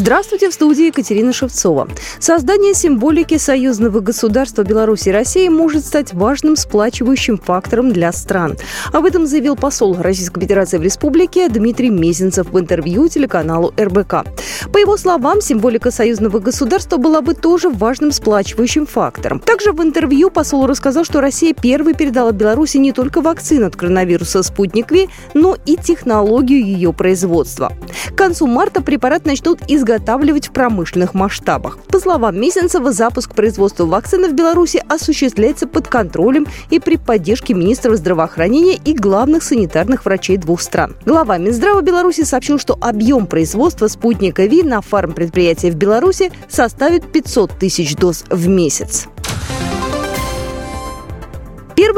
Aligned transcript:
Здравствуйте, 0.00 0.48
в 0.48 0.54
студии 0.54 0.86
Екатерина 0.86 1.30
Шевцова. 1.30 1.86
Создание 2.18 2.72
символики 2.72 3.36
союзного 3.36 4.00
государства 4.00 4.62
Беларуси 4.62 5.10
и 5.10 5.12
России 5.12 5.46
может 5.50 5.84
стать 5.84 6.14
важным 6.14 6.56
сплачивающим 6.56 7.36
фактором 7.36 7.92
для 7.92 8.10
стран. 8.12 8.56
Об 8.94 9.04
этом 9.04 9.26
заявил 9.26 9.56
посол 9.56 9.94
Российской 10.00 10.40
Федерации 10.40 10.78
в 10.78 10.82
республике 10.82 11.50
Дмитрий 11.50 11.90
Мезенцев 11.90 12.50
в 12.50 12.58
интервью 12.58 13.08
телеканалу 13.08 13.74
РБК. 13.78 14.24
По 14.72 14.78
его 14.78 14.96
словам, 14.96 15.42
символика 15.42 15.90
союзного 15.90 16.38
государства 16.38 16.96
была 16.96 17.20
бы 17.20 17.34
тоже 17.34 17.68
важным 17.68 18.10
сплачивающим 18.10 18.86
фактором. 18.86 19.38
Также 19.38 19.72
в 19.72 19.82
интервью 19.82 20.30
посол 20.30 20.66
рассказал, 20.66 21.04
что 21.04 21.20
Россия 21.20 21.52
первой 21.52 21.92
передала 21.92 22.32
Беларуси 22.32 22.78
не 22.78 22.92
только 22.92 23.20
вакцину 23.20 23.66
от 23.66 23.76
коронавируса 23.76 24.42
«Спутник 24.42 24.90
Ви», 24.92 25.10
но 25.34 25.58
и 25.66 25.76
технологию 25.76 26.64
ее 26.64 26.94
производства. 26.94 27.70
К 28.10 28.14
концу 28.16 28.46
марта 28.46 28.82
препарат 28.82 29.24
начнут 29.24 29.60
изготавливать 29.68 30.48
в 30.48 30.52
промышленных 30.52 31.14
масштабах. 31.14 31.78
По 31.88 31.98
словам 31.98 32.38
Месенцева, 32.40 32.92
запуск 32.92 33.34
производства 33.34 33.86
вакцины 33.86 34.28
в 34.28 34.34
Беларуси 34.34 34.82
осуществляется 34.88 35.66
под 35.66 35.88
контролем 35.88 36.46
и 36.70 36.80
при 36.80 36.96
поддержке 36.96 37.54
министров 37.54 37.96
здравоохранения 37.96 38.78
и 38.84 38.94
главных 38.94 39.42
санитарных 39.42 40.04
врачей 40.04 40.36
двух 40.36 40.60
стран. 40.60 40.96
Глава 41.06 41.38
Минздрава 41.38 41.80
Беларуси 41.80 42.24
сообщил, 42.24 42.58
что 42.58 42.76
объем 42.80 43.26
производства 43.26 43.86
спутника 43.86 44.44
ВИ 44.44 44.62
на 44.62 44.80
фармпредприятии 44.80 45.70
в 45.70 45.76
Беларуси 45.76 46.30
составит 46.48 47.10
500 47.10 47.58
тысяч 47.58 47.96
доз 47.96 48.24
в 48.28 48.48
месяц. 48.48 49.08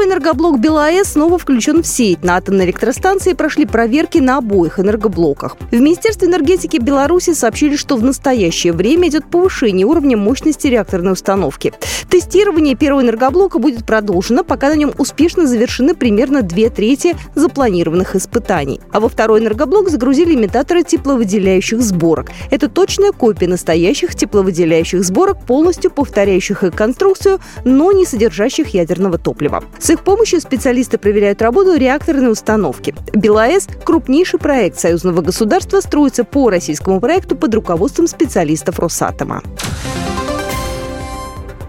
Первый 0.03 0.15
энергоблок 0.15 0.59
БелАЭС 0.59 1.13
снова 1.13 1.37
включен 1.37 1.81
в 1.81 1.87
сеть. 1.87 2.23
На 2.25 2.35
атомной 2.35 2.65
электростанции 2.65 3.31
прошли 3.31 3.65
проверки 3.65 4.17
на 4.17 4.39
обоих 4.39 4.77
энергоблоках. 4.77 5.55
В 5.71 5.79
Министерстве 5.79 6.27
энергетики 6.27 6.75
Беларуси 6.75 7.33
сообщили, 7.33 7.77
что 7.77 7.95
в 7.95 8.03
настоящее 8.03 8.73
время 8.73 9.07
идет 9.07 9.25
повышение 9.25 9.87
уровня 9.87 10.17
мощности 10.17 10.67
реакторной 10.67 11.13
установки. 11.13 11.71
Тестирование 12.09 12.75
первого 12.75 13.01
энергоблока 13.01 13.59
будет 13.59 13.85
продолжено, 13.85 14.43
пока 14.43 14.67
на 14.67 14.75
нем 14.75 14.91
успешно 14.97 15.47
завершены 15.47 15.95
примерно 15.95 16.41
две 16.41 16.69
трети 16.69 17.15
запланированных 17.35 18.17
испытаний. 18.17 18.81
А 18.91 18.99
во 18.99 19.07
второй 19.07 19.39
энергоблок 19.39 19.87
загрузили 19.89 20.35
имитаторы 20.35 20.83
тепловыделяющих 20.83 21.81
сборок. 21.81 22.29
Это 22.51 22.67
точная 22.67 23.13
копия 23.13 23.47
настоящих 23.47 24.15
тепловыделяющих 24.15 25.01
сборок, 25.01 25.45
полностью 25.45 25.91
повторяющих 25.91 26.65
их 26.65 26.75
конструкцию, 26.75 27.39
но 27.63 27.93
не 27.93 28.05
содержащих 28.05 28.73
ядерного 28.73 29.17
топлива. 29.17 29.63
С 29.79 29.92
их 29.93 30.03
помощью 30.03 30.41
специалисты 30.41 30.97
проверяют 30.97 31.41
работу 31.41 31.75
реакторной 31.75 32.31
установки. 32.31 32.93
БелАЭС– 33.13 33.67
крупнейший 33.85 34.39
проект 34.39 34.79
союзного 34.79 35.21
государства, 35.21 35.79
строится 35.79 36.23
по 36.23 36.49
российскому 36.49 36.99
проекту 36.99 37.35
под 37.35 37.53
руководством 37.55 38.07
специалистов 38.07 38.79
Росатома. 38.79 39.41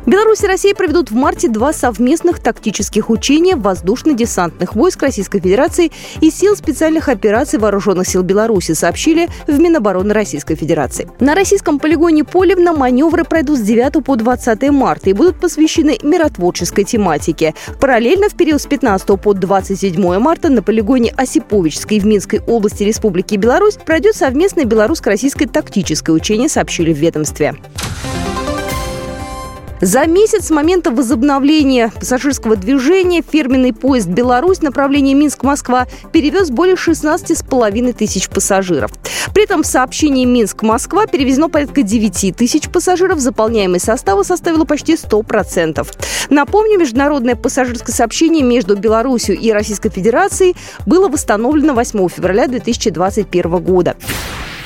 Беларусь 0.06 0.42
и 0.42 0.47
Россия 0.47 0.74
проведут 0.74 1.10
в 1.10 1.14
марте 1.14 1.48
два 1.48 1.72
совместных 1.72 2.38
тактических 2.38 3.08
учения 3.08 3.56
воздушно-десантных 3.56 4.74
войск 4.74 5.02
Российской 5.02 5.41
Федерации 5.41 5.92
и 6.20 6.30
сил 6.30 6.56
специальных 6.56 7.08
операций 7.08 7.58
Вооруженных 7.58 8.06
сил 8.06 8.22
Беларуси, 8.22 8.72
сообщили 8.72 9.30
в 9.46 9.58
Минобороны 9.58 10.12
Российской 10.12 10.56
Федерации. 10.56 11.08
На 11.20 11.34
российском 11.34 11.78
полигоне 11.78 12.22
Полевна 12.22 12.74
маневры 12.74 13.24
пройдут 13.24 13.58
с 13.58 13.62
9 13.62 14.05
по 14.05 14.16
20 14.16 14.70
марта 14.70 15.08
и 15.08 15.14
будут 15.14 15.41
посвящены 15.41 15.98
миротворческой 16.02 16.84
тематике. 16.84 17.55
Параллельно 17.80 18.28
в 18.28 18.34
период 18.34 18.61
с 18.61 18.66
15 18.66 19.18
по 19.18 19.33
27 19.33 20.18
марта 20.18 20.50
на 20.50 20.62
полигоне 20.62 21.14
Осиповичской 21.16 21.98
в 22.00 22.05
Минской 22.05 22.41
области 22.46 22.83
Республики 22.83 23.36
Беларусь 23.36 23.77
пройдет 23.77 24.16
совместное 24.16 24.66
белорусско-российское 24.66 25.46
тактическое 25.46 26.14
учение, 26.14 26.50
сообщили 26.50 26.92
в 26.92 26.98
ведомстве. 26.98 27.55
За 29.80 30.07
месяц 30.07 30.46
с 30.46 30.51
момента 30.51 30.90
возобновления 30.90 31.92
пассажирского 31.98 32.57
движения 32.57 33.23
фирменный 33.23 33.73
поезд 33.73 34.07
«Беларусь» 34.07 34.62
направление 34.62 35.14
Минск-Москва 35.14 35.86
перевез 36.12 36.51
более 36.51 36.77
16,5 36.77 37.92
тысяч 37.92 38.29
пассажиров. 38.29 38.92
При 39.34 39.45
этом 39.45 39.63
в 39.63 39.67
сообщении 39.67 40.24
Минск-Москва 40.24 41.07
перевезено 41.07 41.48
порядка 41.48 41.83
9 41.83 42.36
тысяч 42.36 42.68
пассажиров. 42.68 43.18
Заполняемость 43.18 43.84
состава 43.84 44.23
составила 44.23 44.64
почти 44.64 44.95
100%. 44.95 45.86
Напомню, 46.30 46.79
международное 46.79 47.34
пассажирское 47.34 47.95
сообщение 47.95 48.45
между 48.45 48.77
Беларусью 48.77 49.36
и 49.36 49.51
Российской 49.51 49.90
Федерацией 49.90 50.55
было 50.86 51.08
восстановлено 51.08 51.74
8 51.74 52.08
февраля 52.08 52.46
2021 52.46 53.58
года. 53.58 53.96